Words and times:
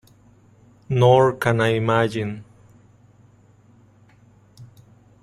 Nor 0.89 1.33
can 1.33 1.61
I 1.61 1.75
imagine. 1.75 2.43